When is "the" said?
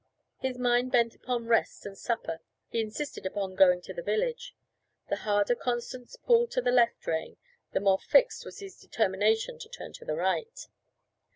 3.93-4.01, 5.09-5.17, 6.63-6.71, 7.73-7.81, 10.05-10.15